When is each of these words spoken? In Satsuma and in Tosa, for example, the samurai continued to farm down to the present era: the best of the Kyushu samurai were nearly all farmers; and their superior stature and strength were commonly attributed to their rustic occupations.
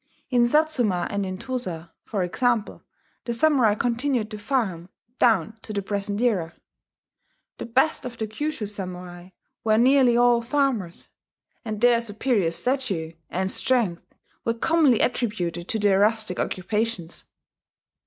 In 0.31 0.47
Satsuma 0.47 1.05
and 1.11 1.27
in 1.27 1.37
Tosa, 1.37 1.91
for 2.05 2.23
example, 2.23 2.81
the 3.25 3.35
samurai 3.35 3.75
continued 3.75 4.31
to 4.31 4.39
farm 4.39 4.89
down 5.19 5.59
to 5.61 5.73
the 5.73 5.83
present 5.83 6.19
era: 6.21 6.55
the 7.59 7.67
best 7.67 8.03
of 8.03 8.17
the 8.17 8.25
Kyushu 8.25 8.65
samurai 8.67 9.29
were 9.63 9.77
nearly 9.77 10.17
all 10.17 10.41
farmers; 10.41 11.11
and 11.63 11.79
their 11.81 12.01
superior 12.01 12.49
stature 12.49 13.13
and 13.29 13.51
strength 13.51 14.03
were 14.43 14.55
commonly 14.55 15.01
attributed 15.01 15.67
to 15.67 15.77
their 15.77 15.99
rustic 15.99 16.39
occupations. 16.39 17.25